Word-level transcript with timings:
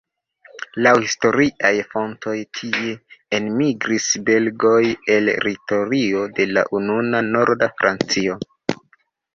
Laŭ 0.85 0.93
historiaj 1.01 1.71
fontoj 1.91 2.33
tie 2.59 2.95
enmigris 3.41 4.09
belgoj 4.31 4.81
el 5.19 5.31
teritorio 5.35 6.27
de 6.41 6.51
la 6.57 6.67
nuna 6.91 7.27
norda 7.33 7.75
Francio. 7.79 8.43